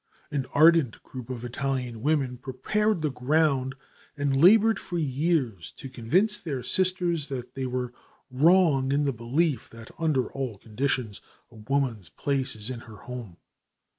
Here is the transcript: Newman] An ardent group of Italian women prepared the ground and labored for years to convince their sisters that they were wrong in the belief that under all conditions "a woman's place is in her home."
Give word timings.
Newman] 0.31 0.45
An 0.47 0.51
ardent 0.55 1.03
group 1.03 1.29
of 1.29 1.45
Italian 1.45 2.01
women 2.01 2.37
prepared 2.39 3.03
the 3.03 3.11
ground 3.11 3.75
and 4.17 4.35
labored 4.35 4.79
for 4.79 4.97
years 4.97 5.71
to 5.73 5.89
convince 5.91 6.39
their 6.39 6.63
sisters 6.63 7.27
that 7.27 7.53
they 7.53 7.67
were 7.67 7.93
wrong 8.31 8.91
in 8.91 9.05
the 9.05 9.13
belief 9.13 9.69
that 9.69 9.91
under 9.99 10.31
all 10.31 10.57
conditions 10.57 11.21
"a 11.51 11.55
woman's 11.55 12.09
place 12.09 12.55
is 12.55 12.71
in 12.71 12.79
her 12.79 12.97
home." 12.97 13.37